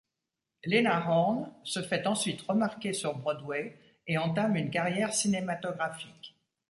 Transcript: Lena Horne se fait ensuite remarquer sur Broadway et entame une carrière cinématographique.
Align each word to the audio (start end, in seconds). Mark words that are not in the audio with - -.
Lena 0.65 1.05
Horne 1.07 1.53
se 1.63 1.83
fait 1.83 2.07
ensuite 2.07 2.41
remarquer 2.41 2.91
sur 2.91 3.15
Broadway 3.15 3.77
et 4.07 4.17
entame 4.17 4.55
une 4.55 4.71
carrière 4.71 5.13
cinématographique. 5.13 6.35